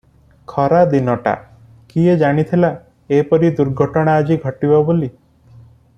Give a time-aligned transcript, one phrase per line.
[0.51, 1.35] ଖରାଦିନଟା-
[1.91, 2.73] କିଏ ଜାଣିଥିଲା
[3.19, 5.15] ଏପରି ଦୁର୍ଘଟନା ଆଜି ଘଟିବ ବୋଲି।